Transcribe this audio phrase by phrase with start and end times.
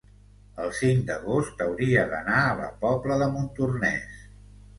[0.61, 4.19] el cinc d'agost hauria d'anar a la Pobla de Montornès.